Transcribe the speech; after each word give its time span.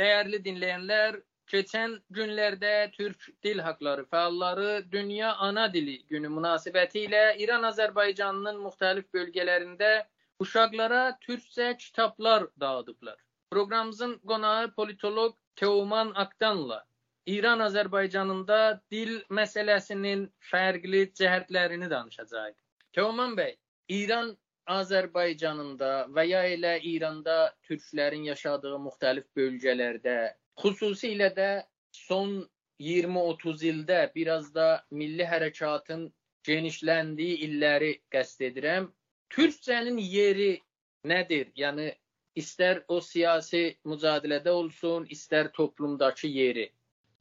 Dəyərli 0.00 0.38
dinləyənlər, 0.44 1.18
keçən 1.52 1.98
günlərdə 2.16 2.92
Türk 2.94 3.26
Dil 3.44 3.58
Haqqları 3.66 4.04
Fəalları 4.12 4.70
Dünya 4.92 5.34
Ana 5.46 5.66
Dili 5.72 5.98
Günü 6.12 6.30
münasibətilə 6.36 7.24
İran-Azərbaycanının 7.44 8.62
müxtəlif 8.66 9.10
bölgələrində 9.16 9.90
uşaqlara 10.40 11.02
türkcə 11.26 11.76
kitablar 11.76 12.46
dağıdıblar. 12.60 13.18
Proqramımızın 13.50 14.18
qonağı 14.26 14.70
politoloq 14.74 15.36
Teoman 15.56 16.12
Aktanla 16.14 16.86
İran 17.26 17.60
Azərbaycanında 17.62 18.80
dil 18.90 19.12
məsələsinin 19.30 20.24
fərqli 20.50 21.02
cəhətlərini 21.20 21.90
danışacağıq. 21.90 22.56
Teoman 22.92 23.36
bəy, 23.38 23.52
İran 23.88 24.32
Azərbaycanında 24.70 25.90
və 26.14 26.24
ya 26.28 26.42
elə 26.46 26.76
İranda 26.86 27.52
türklərin 27.66 28.24
yaşadığı 28.28 28.78
müxtəlif 28.86 29.24
bölgələrdə, 29.36 30.34
xüsusilə 30.62 31.30
də 31.34 31.50
son 31.92 32.36
20-30 32.80 33.64
ildə 33.70 33.98
biraz 34.14 34.52
da 34.54 34.84
milli 34.90 35.26
hərəkatın 35.26 36.12
genişləndiyi 36.46 37.40
illəri 37.46 37.92
qəsd 38.14 38.46
edirəm. 38.50 38.88
Türkcənin 39.34 39.98
yeri 39.98 40.60
nədir? 41.06 41.50
Yəni 41.56 41.90
istər 42.38 42.84
o 42.88 43.00
siyasi 43.00 43.64
mücadilədə 43.84 44.50
olsun, 44.50 45.06
istər 45.10 45.50
toplumdakı 45.56 46.30
yeri. 46.30 46.70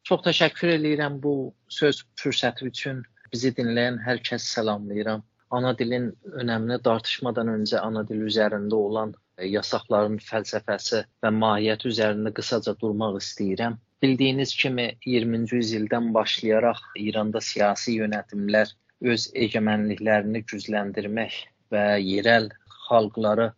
Çox 0.03 0.21
təşəkkür 0.25 0.77
edirəm 0.77 1.19
bu 1.21 1.53
söz 1.69 2.05
fürsəti 2.21 2.69
üçün. 2.69 3.03
Bizi 3.31 3.53
dinləyən 3.55 4.01
hər 4.05 4.19
kəs 4.27 4.45
salamlayıram 4.53 5.21
ana 5.57 5.71
dilin 5.79 6.07
önəmini 6.43 6.77
tartışmadan 6.87 7.51
öncə 7.53 7.79
ana 7.87 8.03
dil 8.07 8.25
üzərində 8.29 8.77
olan 8.87 9.13
e, 9.37 9.47
yasaqların 9.53 10.17
fəlsəfəsi 10.27 11.01
və 11.23 11.31
mahiyyəti 11.43 11.91
üzərində 11.91 12.33
qısaca 12.39 12.75
durmaq 12.83 13.17
istəyirəm. 13.21 13.77
Bildiyiniz 14.01 14.53
kimi 14.61 14.87
20-ci 15.05 15.59
yüzildən 15.61 16.13
başlayaraq 16.17 16.79
İranda 17.07 17.41
siyasi 17.47 17.97
yönetimlər 17.99 18.71
öz 19.13 19.27
egemenliklərini 19.45 20.43
gücləndirmək 20.51 21.41
və 21.73 21.85
yerel 22.01 22.49
xalqları 22.87 23.51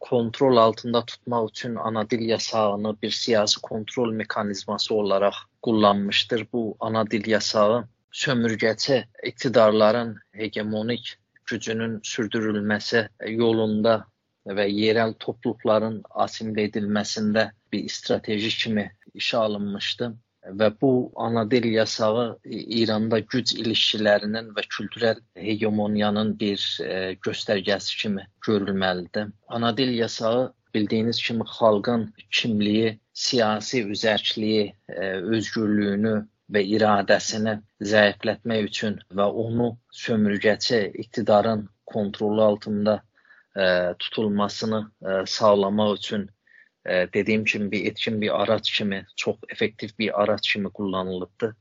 kontrol 0.00 0.56
altında 0.56 1.04
tutmaq 1.06 1.48
üçün 1.50 1.74
ana 1.76 2.10
dil 2.10 2.28
yasağını 2.28 2.96
bir 3.02 3.10
siyasi 3.10 3.60
kontrol 3.60 4.12
mekanizması 4.12 4.94
olaraq 4.94 5.34
kullanmışdır. 5.62 6.46
Bu 6.52 6.76
ana 6.80 7.10
dil 7.10 7.26
yasağı 7.26 7.84
sömürgəçi 8.12 9.04
iktidarların 9.22 10.16
hegemonik 10.32 11.16
gücünün 11.50 11.98
sürdürülməsi 12.12 13.04
yolunda 13.34 13.98
və 14.58 14.66
yerel 14.70 15.14
toplulukların 15.24 16.00
asimlə 16.26 16.66
edilməsində 16.70 17.50
bir 17.72 17.88
strateji 17.98 18.50
kimi 18.62 18.86
işə 19.14 19.44
alınmışdı 19.46 20.12
və 20.60 20.70
bu 20.80 21.12
ana 21.16 21.44
dil 21.50 21.66
yasağı 21.72 22.38
İranda 22.80 23.18
güc 23.18 23.52
ilişkilərinin 23.62 24.54
və 24.56 24.64
kültürel 24.76 25.20
hegemoniyanın 25.36 26.32
bir 26.40 26.62
e, 26.84 26.94
göstərgəsi 27.26 27.98
kimi 28.02 28.24
görülməlidir. 28.46 29.28
Ana 29.48 29.76
dil 29.76 29.92
yasağı 29.98 30.52
bildiyiniz 30.74 31.22
kimi 31.22 31.44
xalqın 31.58 32.14
kimliyi, 32.30 32.98
siyasi 33.12 33.84
üzərçiliyi, 33.84 34.74
e, 34.88 35.00
özgürlüyünü 35.36 36.14
və 36.54 36.62
iradəsini 36.76 37.56
zəiflətmək 37.92 38.66
üçün 38.70 38.98
və 39.16 39.26
onu 39.44 39.70
sömürgəçi 40.02 40.80
iqtidarın 41.04 41.68
kontrolu 41.86 42.42
altında 42.42 42.96
ə, 43.00 43.62
e, 43.62 43.66
tutulmasını 44.02 44.80
ə, 44.82 45.14
e, 45.22 45.22
sağlamaq 45.26 45.96
üçün 45.98 46.26
ə, 46.26 46.32
e, 46.84 47.00
dediyim 47.14 47.44
kimi 47.44 47.70
bir 47.72 47.86
etkin 47.90 48.20
bir 48.20 48.42
araç 48.42 48.70
kimi, 48.78 49.04
çox 49.16 49.36
effektiv 49.48 49.96
bir 49.98 50.22
araç 50.22 50.52
kimi 50.52 50.70
kullanılıbdı 50.70 51.54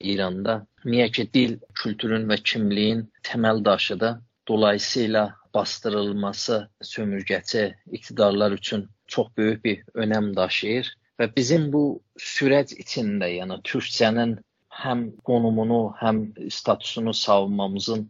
İranda. 0.00 0.66
Niyə 0.84 1.10
ki 1.16 1.28
dil, 1.34 1.58
kültürün 1.80 2.28
və 2.28 2.40
kimliyin 2.42 3.06
təməl 3.24 3.64
daşıdır. 3.64 4.20
Dolayısıyla 4.48 5.22
bastırılması 5.54 6.68
sömürgəçi 6.82 7.74
iqtidarlar 7.86 8.52
üçün 8.52 8.88
çox 9.06 9.28
böyük 9.36 9.64
bir 9.64 9.82
önəm 9.94 10.36
daşıyır. 10.36 10.96
Və 11.20 11.28
bizim 11.36 11.70
bu 11.72 11.84
sürəc 12.18 12.74
içində, 12.84 13.28
yəni 13.30 13.60
türkçənin 13.68 14.38
həm 14.82 15.04
qonumunu, 15.28 15.82
həm 16.00 16.20
statusunu 16.58 17.14
savunmamızın 17.14 18.08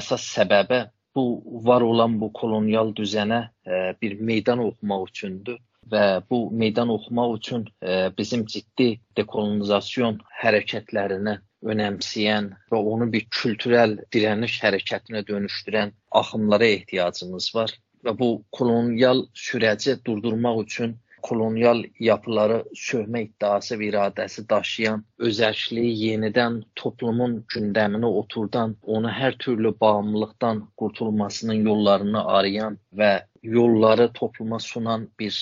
əsas 0.00 0.26
səbəbi 0.36 0.84
bu 1.14 1.24
var 1.68 1.82
olan 1.86 2.18
bu 2.20 2.32
kolonial 2.32 2.92
düzənə 3.00 3.40
e, 3.66 3.80
bir 4.02 4.18
meydan 4.30 4.62
oxumaq 4.66 5.08
üçündür 5.10 5.58
və 5.92 6.04
bu 6.30 6.38
meydan 6.62 6.90
oxumaq 6.94 7.34
üçün 7.38 7.66
e, 7.82 8.10
bizim 8.18 8.46
ciddi 8.54 8.88
dekolonizasyon 9.18 10.20
hərəkətlərini 10.42 11.36
önəmsəyən 11.74 12.50
və 12.72 12.80
onu 12.94 13.10
bir 13.12 13.26
kültürel 13.38 13.96
dirəniş 14.14 14.58
hərəkətinə 14.64 15.24
dönüşdürən 15.30 15.94
axımlara 16.22 16.70
ehtiyacımız 16.78 17.50
var 17.54 17.74
və 18.04 18.18
bu 18.18 18.30
kolonial 18.52 19.24
sürəci 19.46 19.96
durdurmaq 20.06 20.60
üçün 20.66 20.98
kolonial 21.24 21.82
yapıları 22.00 22.58
sövmə 22.76 23.22
iddiası 23.24 23.78
və 23.80 23.88
iradəsi 23.90 24.44
daşıyan, 24.50 25.04
özərkiliyi 25.28 25.94
yenidən 26.00 26.60
toplumun 26.80 27.38
gündəminə 27.54 28.10
oturdan, 28.20 28.76
onu 28.82 29.12
hər 29.18 29.38
türlü 29.44 29.72
bağımlılıqdan 29.80 30.62
qurtulmasının 30.80 31.64
yollarını 31.68 32.24
arayan 32.36 32.78
və 33.00 33.12
yolları 33.42 34.10
topluma 34.20 34.58
sunan 34.60 35.08
bir 35.18 35.38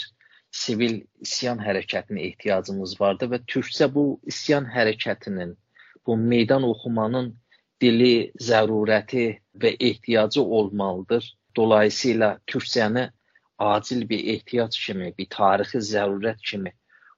sivil 0.53 1.00
isyan 1.26 1.59
hərəkətinə 1.66 2.26
ehtiyacımız 2.28 3.00
vardı 3.00 3.31
və 3.32 3.41
türkcə 3.54 3.88
bu 3.94 4.04
isyan 4.32 4.69
hərəkətinin, 4.76 5.56
bu 6.06 6.16
meydan 6.16 6.66
oxumanın 6.69 7.32
dili, 7.81 8.31
zərurəti 8.50 9.26
və 9.62 9.75
ehtiyacı 9.81 10.43
olmalıdır. 10.43 11.25
Dolayısıyla 11.56 12.38
türkcəni 12.47 13.09
acil 13.71 14.09
bir 14.09 14.28
ehtiyac 14.34 14.78
kimi, 14.87 15.12
bir 15.19 15.28
tarixi 15.39 15.83
zərurət 15.93 16.41
kimi 16.50 16.73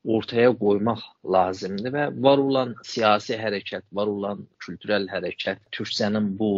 ortaya 0.05 0.51
qoymaq 0.61 1.03
lazımdır 1.35 1.93
və 1.97 2.07
var 2.27 2.41
olan 2.43 2.75
siyasi 2.85 3.39
hərəkət, 3.41 3.85
var 3.99 4.11
olan 4.13 4.43
kültürel 4.65 5.07
hərəkət 5.09 5.63
türkçənin 5.77 6.35
bu 6.39 6.51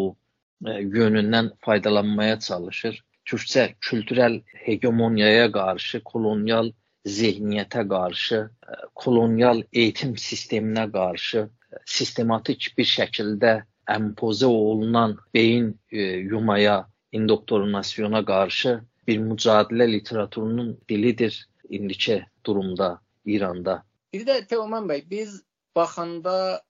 e, 0.66 0.80
yönündən 0.96 1.52
faydalanmaya 1.66 2.40
çalışır. 2.48 2.98
Türkçə 3.26 3.68
kültürel 3.80 4.40
hegemoniyaya 4.64 5.46
qarşı, 5.52 6.02
kolonial 6.04 6.72
zehniyyətə 7.18 7.86
qarşı, 7.88 8.42
e, 8.46 8.80
kolonial 8.94 9.62
eğitim 9.72 10.16
sisteminə 10.26 10.88
qarşı 10.98 11.46
e, 11.46 11.80
sistematik 11.98 12.72
bir 12.78 12.90
şəkildə 12.96 13.54
empoze 13.98 14.46
olunan 14.46 15.16
beyin 15.34 15.70
e, 15.90 16.02
yumaya, 16.02 16.86
indoktrinasyona 17.12 18.24
qarşı 18.24 18.80
bir 19.06 19.18
mücadilə 19.22 19.86
literaturunun 19.92 20.76
dilidir 20.88 21.48
indiki 21.68 22.24
durumda 22.46 23.00
İranda. 23.24 23.82
Bir 24.12 24.26
də 24.26 24.46
Teoman 24.46 24.88
bəy, 24.88 25.02
biz 25.10 25.42
baxanda 25.76 26.62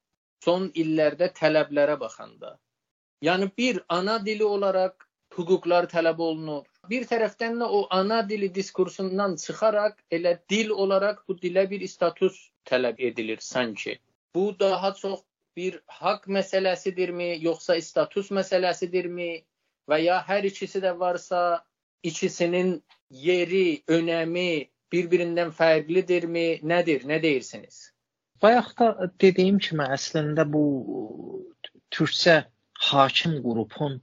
son 0.45 0.71
illərdə 0.75 1.31
tələblərə 1.37 1.99
baxanda, 2.01 2.57
yəni 3.23 3.51
bir 3.59 3.83
ana 3.89 4.19
dili 4.27 4.45
olaraq 4.45 5.07
hüquqlar 5.37 5.89
tələb 5.93 6.21
olunur. 6.23 6.65
Bir 6.91 7.07
tərəfdən 7.11 7.59
də 7.61 7.69
o 7.79 7.87
ana 7.91 8.23
dili 8.29 8.49
diskursundan 8.55 9.37
çıxaraq 9.43 9.99
elə 10.19 10.37
dil 10.51 10.71
olaraq 10.71 11.23
bu 11.29 11.37
dilə 11.43 11.67
bir 11.71 11.87
status 11.89 12.39
tələb 12.71 13.01
edilir 13.09 13.39
sanki. 13.41 13.99
Bu 14.35 14.55
daha 14.61 14.93
çox 14.95 15.21
bir 15.57 15.81
haqq 15.87 16.29
məsələsidirmi, 16.39 17.29
yoxsa 17.43 17.81
status 17.81 18.31
məsələsidirmi 18.39 19.31
və 19.91 20.01
ya 20.03 20.21
hər 20.29 20.45
ikisi 20.51 20.83
də 20.85 20.93
varsa 20.99 21.43
ikisinin 22.03 22.83
yeri, 23.11 23.83
önəmi 23.89 24.69
bir-birindən 24.93 25.53
fərqlidirmi? 25.57 26.47
Nədir? 26.63 27.07
Nə 27.09 27.21
deyirsiniz? 27.23 27.91
Bayaq 28.43 28.73
da 28.79 28.89
dediyim 29.21 29.59
kimi 29.59 29.87
əslində 29.97 30.45
bu 30.53 30.65
türkcə 31.95 32.37
hakim 32.91 33.39
qrupun 33.45 33.99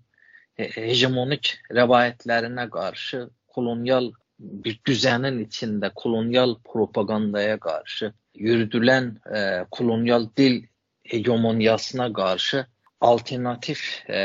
e, 0.57 0.69
hegemonik 0.73 1.53
rəvayətlərinə 1.77 2.67
qarşı 2.73 3.27
kolonial 3.53 4.11
bir 4.39 4.79
düzənin 4.87 5.39
içində 5.45 5.91
kolonial 5.95 6.57
propagandaya 6.71 7.59
qarşı 7.61 8.11
yürüdülən 8.35 9.11
e, 9.37 9.65
kolonial 9.71 10.27
dil 10.37 10.63
hegemoniyasına 11.13 12.13
qarşı 12.13 12.65
alternativ 13.03 13.81
e, 14.07 14.19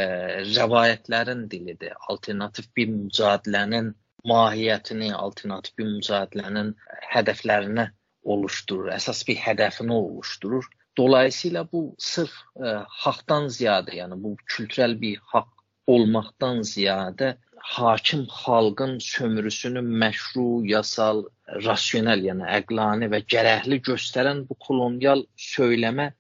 rəvayətlərin 0.55 1.47
dilidir. 1.51 1.95
Alternativ 2.13 2.69
bir 2.77 2.91
mücadilənin 2.95 3.93
mahiyyətini, 4.29 5.13
alternativ 5.15 5.79
bir 5.81 5.89
mücadilənin 5.97 6.75
hədəflərini 7.13 7.89
oluşturur. 8.35 8.93
Əsas 8.95 9.25
bir 9.29 9.41
hədəfini 9.43 9.95
oluşturur. 9.97 10.69
Dolayısıyla 10.99 11.67
bu 11.73 11.83
sırf 11.99 12.35
e, 12.59 12.75
haqdan 13.05 13.51
ziyadə, 13.59 13.97
yəni 14.01 14.19
bu 14.23 14.37
kültürel 14.47 14.99
bir 15.01 15.21
haqq 15.35 15.55
olmaqdan 15.95 16.65
ziyadə 16.69 17.37
hakim 17.69 18.25
xalqın 18.43 18.99
sömürüsünü 18.99 19.83
məşru, 20.03 20.67
yasal, 20.67 21.25
rasional, 21.67 22.23
yəni 22.29 22.47
əqlani 22.59 23.11
və 23.13 23.21
gərəkli 23.35 23.81
göstərən 23.91 24.45
bu 24.49 24.57
kolonial 24.67 25.25
söyləmə 25.49 26.13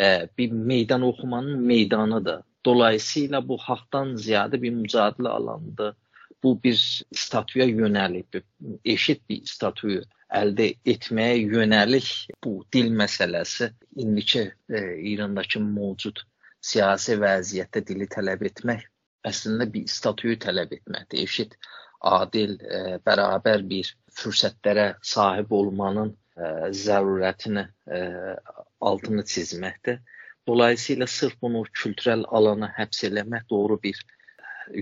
e, 0.00 0.28
bir 0.38 0.50
meydan 0.50 1.02
oxumanın 1.02 1.60
meydanıdır. 1.60 2.42
Dolayısıyla 2.66 3.48
bu 3.48 3.58
haqdan 3.58 4.16
ziyadə 4.16 4.62
bir 4.62 4.72
mücadilə 4.72 5.28
alanıdır. 5.28 5.94
Bu 6.42 6.60
bir 6.64 7.04
statuya 7.14 7.66
yönəlib, 7.66 8.42
eşit 8.84 9.28
bir 9.28 9.44
statuyu 9.48 10.02
əldə 10.34 10.74
etməyə 10.84 11.36
yönəlik 11.40 12.08
bu 12.44 12.64
dil 12.72 12.90
məsələsi 12.92 13.70
indiki 13.96 14.52
e, 14.70 14.80
İrandakı 15.12 15.60
mövcud 15.60 16.20
siyasi 16.60 17.16
vəziyyətdə 17.20 17.86
dili 17.86 18.08
tələb 18.16 18.44
etmək 18.50 18.84
əslində 19.28 19.66
bir 19.72 19.88
statuyu 19.88 20.36
tələb 20.40 20.74
etməkdir. 20.78 21.24
Eşit, 21.24 21.56
adil, 22.04 22.58
e, 22.60 22.98
bərabər 23.06 23.64
bir 23.68 23.90
fürsətlərə 24.18 24.88
sahib 25.14 25.52
olmanın 25.56 26.12
ə, 26.12 26.16
e, 26.36 26.70
zərurətini 26.84 27.64
ə, 27.64 28.00
e, 28.00 28.53
altını 28.80 29.22
çizməkdir. 29.22 30.00
Dolayısıyla 30.46 31.06
sırf 31.06 31.42
bunu 31.42 31.64
kültürel 31.72 32.24
alana 32.28 32.68
həbs 32.78 33.04
eləmək 33.08 33.48
doğru 33.50 33.82
bir 33.82 34.00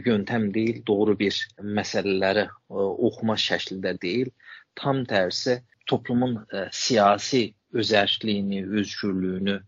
yöntəm 0.06 0.54
deyil, 0.54 0.82
doğru 0.86 1.18
bir 1.18 1.36
məsələləri 1.58 2.46
ə, 2.46 2.86
oxuma 3.08 3.36
şəklində 3.38 3.94
deyil. 4.02 4.30
Tam 4.74 5.04
tərsi 5.06 5.60
toplumun 5.86 6.40
ə, 6.50 6.68
siyasi 6.72 7.54
özərkliyini, 7.72 8.64
özgürlüyünü 8.66 9.58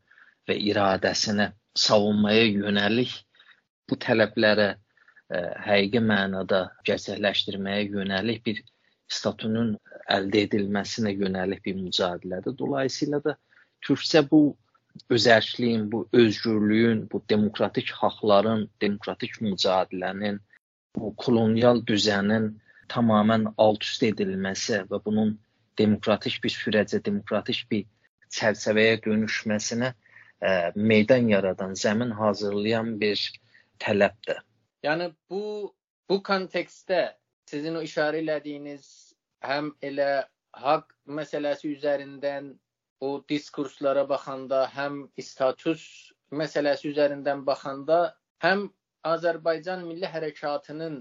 və 0.48 0.56
iradəsini 0.70 1.50
savunmaya 1.74 2.44
yönəlik 2.46 3.14
bu 3.88 3.96
tələblərə 4.00 4.68
ə, 4.74 4.76
e, 5.34 5.40
həqiqi 5.66 6.02
mənada 6.04 6.60
gerçəkləşdirməyə 6.88 7.88
yönəlik 7.96 8.44
bir 8.44 8.60
statunun 9.10 9.74
əldə 10.12 10.44
edilməsinə 10.48 11.12
yönəlik 11.14 11.64
bir 11.64 11.80
mücadilədir. 11.80 12.58
Dolayısıyla 12.58 13.24
da 13.24 13.36
türkcə 13.86 14.24
bu 14.30 14.56
özərkliyin, 15.10 15.88
bu 15.92 16.08
özgürlüyün, 16.12 17.08
bu 17.12 17.22
demokratik 17.30 17.90
haqların, 17.90 18.68
demokratik 18.80 19.40
mücadilənin, 19.42 20.38
bu 20.96 21.14
kolonial 21.16 21.82
düzənin 21.86 22.52
tamamilə 22.92 23.54
alt-üst 23.58 24.04
edilməsi 24.10 24.84
və 24.90 25.00
bunun 25.04 25.34
demokratik 25.78 26.38
bir 26.44 26.54
sürəcə, 26.54 27.02
demokratik 27.04 27.64
bir 27.70 27.86
çərçivəyə 28.34 29.00
dönüşməsinə 29.06 29.90
ə, 29.90 29.94
e, 30.40 30.52
meydan 30.76 31.28
yaradan, 31.32 31.74
zəmin 31.74 32.14
hazırlayan 32.14 32.94
bir 33.00 33.20
tələbdir. 33.82 34.40
Yəni 34.86 35.10
bu 35.30 35.74
bu 36.08 36.20
kontekstdə 36.22 37.14
sizin 37.50 37.78
o 37.78 37.82
işarə 37.84 38.20
elədiyiniz 38.22 38.86
həm 39.44 39.72
elə 39.82 40.26
haqq 40.64 40.92
məsələsi 41.18 41.72
üzərindən 41.74 42.52
o 43.04 43.08
diskurslara 43.32 44.04
baxanda, 44.12 44.60
həm 44.76 45.00
status 45.28 45.82
məsələsi 46.40 46.90
üzərindən 46.92 47.44
baxanda, 47.48 47.98
həm 48.44 48.68
Azərbaycan 49.14 49.84
Milli 49.88 50.08
Hərəkatının 50.14 51.00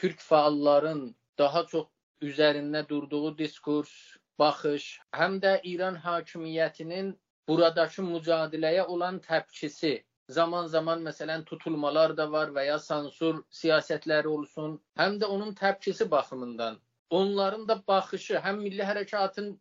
türk 0.00 0.22
fəalların 0.28 1.02
daha 1.38 1.62
çox 1.72 1.86
üzərində 2.30 2.82
durduğu 2.88 3.34
diskurs, 3.38 3.92
baxış, 4.38 4.86
həm 5.20 5.38
də 5.44 5.52
İran 5.72 6.00
hakimiyyətinin 6.06 7.12
buradakı 7.48 8.02
mücadiləyə 8.08 8.86
olan 8.96 9.20
təpkisi 9.28 9.94
zaman 10.38 10.66
zaman 10.66 11.02
məsələn 11.06 11.44
tutulmalar 11.50 12.16
da 12.16 12.26
var 12.32 12.52
və 12.56 12.66
ya 12.66 12.78
sansur 12.78 13.42
siyasətləri 13.60 14.30
olsun, 14.36 14.78
həm 15.00 15.18
də 15.20 15.30
onun 15.36 15.54
təpkisi 15.54 16.10
baxımından. 16.10 16.80
Onların 17.10 17.68
da 17.68 17.76
baxışı, 17.88 18.40
həm 18.46 18.62
milli 18.66 18.82
hərəkatın 18.90 19.54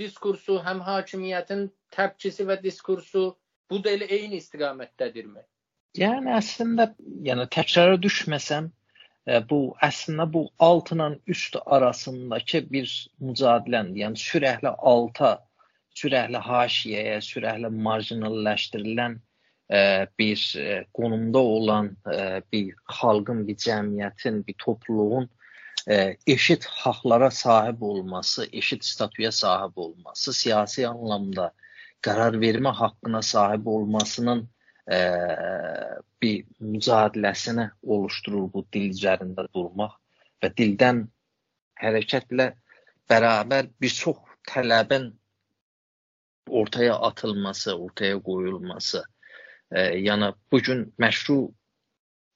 diskursu, 0.00 0.58
həm 0.66 0.82
hakimiyyətin 0.86 1.68
təpkisi 1.94 2.46
və 2.48 2.58
diskursu 2.62 3.24
bu 3.70 3.80
da 3.84 3.94
elə 3.96 4.08
eyni 4.16 4.40
istiqamətdədirmi? 4.42 5.42
Yəni 6.00 6.34
əslində, 6.38 6.90
yəni 7.26 7.46
təkrara 7.54 7.98
düşməsəm, 8.02 8.68
e, 9.26 9.40
bu 9.50 9.60
əslində 9.86 10.26
bu 10.34 10.44
altla 10.66 11.10
üst 11.34 11.58
arasındakı 11.64 12.64
bir 12.70 12.92
mücadilədir. 13.28 13.96
Yəni 14.04 14.22
sürətli 14.26 14.74
alta, 14.92 15.32
sürətli 15.98 16.42
haşiyəyə, 16.50 17.18
sürətli 17.26 17.72
marjinalləşdirilən 17.88 19.18
bir 20.18 20.40
qonumda 20.98 21.38
olan 21.38 21.90
bir 22.52 22.72
xalqın, 22.90 23.44
bir 23.46 23.58
cəmiyyətin, 23.64 24.40
bir 24.46 24.56
topluluğun 24.58 25.28
eşit 26.26 26.64
haqlara 26.64 27.30
sahib 27.30 27.82
olması, 27.82 28.46
eşit 28.52 28.84
statuya 28.84 29.32
sahib 29.32 29.76
olması, 29.76 30.32
siyasi 30.32 30.86
anlamda 30.88 31.50
qərar 32.02 32.36
vermə 32.40 32.72
haqqına 32.76 33.22
sahib 33.22 33.66
olmasının 33.66 34.46
ə, 34.88 35.00
bir 36.22 36.44
mücadiləsini 36.60 37.70
oluşturur 37.82 38.48
bu 38.52 38.64
dil 38.72 38.90
üzərində 38.94 39.46
durmaq 39.54 39.96
və 40.42 40.52
dildən 40.56 41.06
hərəkətlə 41.80 42.50
bərabər 43.10 43.70
bir 43.80 43.96
çox 44.00 44.20
tələbin 44.48 45.10
ortaya 46.50 46.94
atılması, 47.08 47.74
ortaya 47.76 48.18
qoyulması 48.18 49.04
e, 49.70 49.80
yəni 50.06 50.32
bu 50.52 50.60
gün 50.66 50.86
məşru 50.98 51.38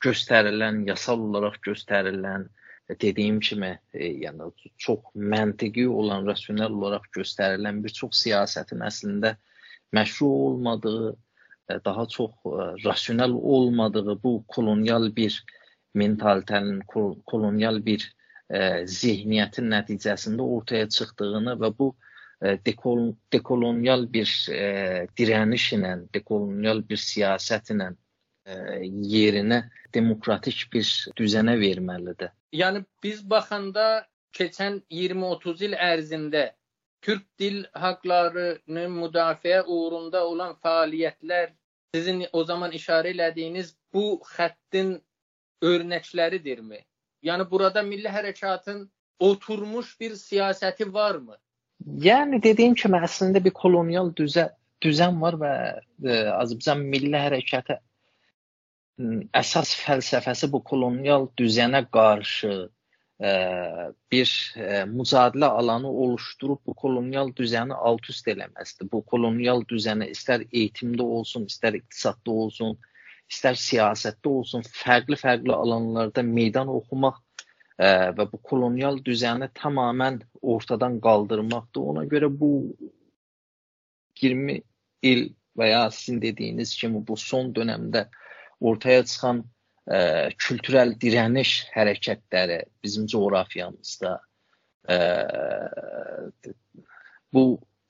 göstərilən, 0.05 0.85
yasal 0.89 1.23
olaraq 1.29 1.59
göstərilən 1.67 2.47
dediyim 2.89 3.41
kimi, 3.41 3.79
e, 3.95 4.07
yəni 4.25 4.51
çox 4.79 5.13
məntiqi 5.17 5.87
olan, 5.89 6.27
rasional 6.27 6.73
olaraq 6.73 7.09
göstərilən 7.17 7.83
bir 7.85 7.95
çox 7.97 8.25
siyasətin 8.25 8.85
əslində 8.85 9.35
məşru 9.97 10.29
olmadığı, 10.29 11.17
e, 11.71 11.79
daha 11.85 12.07
çox 12.07 12.31
e, 12.31 12.69
rasional 12.85 13.33
olmadığı 13.33 14.23
bu 14.23 14.45
kolonial 14.49 15.17
bir 15.17 15.45
mentalitənin, 15.95 16.83
kolonial 17.27 17.81
bir 17.87 18.05
e, 18.51 18.85
zehniyyətin 19.01 19.71
nəticəsində 19.73 20.45
ortaya 20.57 20.89
çıxdığını 20.89 21.57
və 21.63 21.73
bu 21.79 21.95
e, 22.43 22.59
dekol 22.67 23.13
dekolonyal 23.33 24.09
bir 24.13 24.29
e, 24.53 25.07
dirəniş 25.17 25.73
ilə, 25.79 25.97
dekolonyal 26.15 26.85
bir 26.89 27.01
siyasət 27.01 27.73
ilə 27.77 27.93
e, 28.45 28.57
yerinə 29.17 29.65
demokratik 29.95 30.67
bir 30.73 30.89
düzənə 31.17 31.57
verməlidir. 31.61 32.35
Yəni 32.55 32.85
biz 33.03 33.23
baxanda 33.31 33.87
keçən 34.39 34.81
20-30 34.91 35.65
il 35.69 35.75
ərzində 35.87 36.45
Türk 37.05 37.25
dil 37.39 37.57
haqlarının 37.85 38.95
müdafiə 39.01 39.63
uğrunda 39.77 40.23
olan 40.27 40.55
fəaliyyətlər 40.65 41.51
sizin 41.95 42.25
o 42.33 42.45
zaman 42.51 42.73
işarə 42.79 43.11
elədiyiniz 43.15 43.75
bu 43.95 44.05
xəttin 44.35 44.95
örnəkləridirmi? 45.71 46.81
Yəni 47.29 47.49
burada 47.51 47.83
milli 47.83 48.13
hərəkatın 48.19 48.85
oturmuş 49.19 49.95
bir 50.01 50.17
siyasəti 50.21 50.93
varmı? 50.95 51.37
Yəni 52.07 52.41
dediyim 52.43 52.75
kimi 52.75 53.01
əslində 53.09 53.43
bir 53.45 53.55
kolonial 53.59 54.11
düzə, 54.21 54.49
düzən 54.85 55.21
var 55.21 55.37
və 55.43 55.53
e, 55.75 56.17
Azərbaycan 56.39 56.87
milli 56.95 57.19
hərəkatı 57.19 57.79
əsas 59.35 59.75
fəlsəfəsi 59.81 60.49
bu 60.53 60.61
kolonial 60.63 61.27
düzənə 61.39 61.83
qarşı 61.91 62.53
e, 63.19 63.31
bir 64.11 64.31
e, 64.57 64.85
mücadilə 64.87 65.49
alanı 65.63 65.91
oluşturub 65.91 66.61
bu 66.67 66.75
kolonial 66.75 67.33
düzəni 67.35 67.75
alt-üst 67.75 68.29
eləməsidir. 68.31 68.91
Bu 68.93 69.03
kolonial 69.03 69.65
düzəni 69.71 70.11
istər 70.15 70.47
eğitimdə 70.47 71.03
olsun, 71.03 71.49
istər 71.51 71.75
iqtisadda 71.81 72.31
olsun, 72.31 72.79
istər 73.31 73.59
siyasətdə 73.59 74.31
olsun, 74.31 74.63
fərqli-fərqli 74.63 75.55
alanlarda 75.55 76.23
meydan 76.23 76.71
oxumaq 76.71 77.19
ə, 77.79 78.15
və 78.15 78.31
bu 78.31 78.39
kolonial 78.39 79.03
düzəni 79.03 79.51
tamamilə 79.59 80.23
ortadan 80.41 81.01
qaldırmaqdır. 81.03 81.83
Ona 81.83 82.05
görə 82.07 82.31
bu 82.31 82.53
20 84.23 84.63
il 85.03 85.33
və 85.59 85.67
ya 85.71 85.89
sizin 85.91 86.21
dediyiniz 86.23 86.77
kimi 86.79 87.03
bu 87.07 87.17
son 87.17 87.51
dövrdə 87.55 88.07
ortaya 88.71 89.05
çıxan 89.05 89.43
ə, 89.45 89.99
kültürel 90.41 90.95
dirəniş 91.01 91.55
hərəkətləri 91.75 92.61
bizim 92.85 93.07
coğrafiyamızda 93.13 94.17
ə, 94.89 94.99
bu 97.35 97.45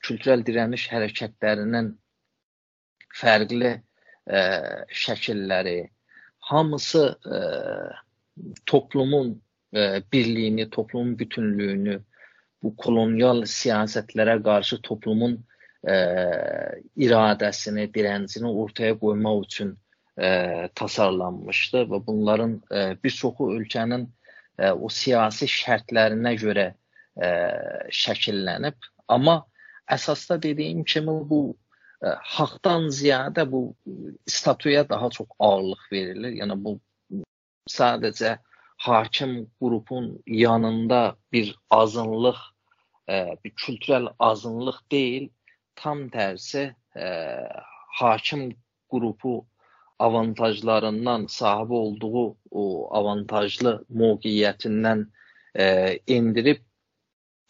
kültürel 0.04 0.44
dirəniş 0.46 0.88
hərəkətlərinin 0.92 1.92
fərqli 3.14 3.74
ə, 3.74 4.40
şəkilləri 5.04 5.78
hamısı 6.50 7.06
ə, 7.24 7.44
toplumun 8.66 9.42
e, 9.74 10.02
birliyini, 10.12 10.70
toplumun 10.70 11.18
bütünlüyünü, 11.18 12.00
bu 12.62 12.76
kolonial 12.76 13.44
siyasətlərə 13.50 14.38
qarşı 14.42 14.80
toplumun 14.82 15.36
e, 15.86 15.96
iradəsini, 17.06 17.86
dirəncini 17.94 18.50
ortaya 18.50 18.96
qoymaq 18.98 19.42
üçün 19.46 19.74
e, 20.18 20.68
tasarlanmışdı 20.74 21.84
və 21.90 22.00
bunların 22.06 22.54
e, 22.70 22.84
bir 23.04 23.10
çoxu 23.10 23.50
ölkənin 23.56 24.06
e, 24.58 24.70
o 24.70 24.88
siyasi 24.88 25.48
şərtlərinə 25.50 26.34
görə 26.40 26.66
e, 27.16 27.28
şəkillənib. 27.90 28.78
Amma 29.08 29.42
əsasda 29.90 30.40
dediyim 30.42 30.84
kimi 30.84 31.16
bu 31.30 31.42
e, 32.02 32.14
haqdan 32.36 32.88
ziyadə 32.94 33.46
bu 33.50 33.66
statuya 34.28 34.88
daha 34.88 35.10
çox 35.10 35.28
ağırlıq 35.38 35.86
verilir. 35.92 36.36
Yəni 36.40 36.58
bu 36.64 36.78
sadəcə 37.70 38.38
hakim 38.84 39.46
qrupun 39.60 40.22
yanında 40.26 41.16
bir 41.32 41.56
azınlıq, 41.70 42.38
e, 43.08 43.36
bir 43.44 43.50
kültürel 43.50 44.08
azınlıq 44.18 44.78
deyil, 44.90 45.28
tam 45.76 46.08
tərsi 46.08 46.74
e, 46.96 47.06
hakim 47.98 48.52
qrupu 48.90 49.46
avantajlarından, 49.98 51.26
sahibi 51.26 51.72
olduğu 51.72 52.36
o 52.50 52.88
avantajlı 52.96 53.84
mövqeyiyyətindən 53.90 55.06
e, 55.54 55.64
endirib 56.08 56.62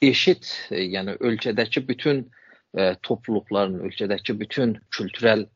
eşit, 0.03 0.51
e, 0.71 0.83
yəni 0.97 1.17
ölkədəki 1.21 1.89
bütün 1.89 2.25
e, 2.77 2.95
topluluqların, 3.03 3.81
ölkədəki 3.89 4.39
bütün 4.41 4.77
kültürel 4.91 5.47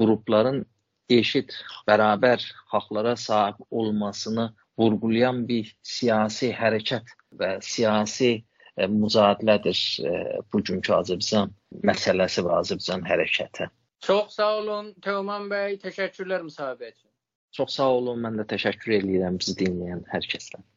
qrupların 0.00 0.64
eşit, 1.10 1.54
bərabər 1.88 2.44
haqlara 2.72 3.16
sahib 3.16 3.60
olmasını 3.70 4.52
vurğulayan 4.78 5.42
bir 5.48 5.72
siyasi 5.82 6.52
hərəkət 6.54 7.16
və 7.40 7.56
siyasi 7.64 8.30
e, 8.76 8.86
mücadilədir 8.86 9.80
e, 10.04 10.12
bugünkü 10.52 10.94
Azərbaycan 11.00 11.52
məsələsi 11.84 12.44
və 12.46 12.56
Azərbaycan 12.62 13.04
hərəkəti. 13.08 13.68
Çox 14.00 14.34
sağ 14.38 14.50
olun 14.60 14.92
Teoman 15.02 15.48
bəy, 15.52 15.78
təşəkkürlər 15.82 16.44
müsahibə 16.46 16.92
üçün. 16.92 17.10
Çox 17.58 17.78
sağ 17.80 17.88
olun, 17.98 18.20
mən 18.26 18.38
də 18.40 18.46
təşəkkür 18.54 18.98
edirəm 19.00 19.38
bizi 19.42 19.56
dinləyən 19.62 20.04
hər 20.12 20.28
kəsdən. 20.34 20.68